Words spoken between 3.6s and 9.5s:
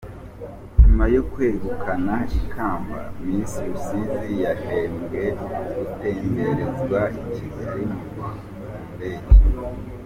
Rusizi yahembwe gutemberezwa i Kigali mu ndege.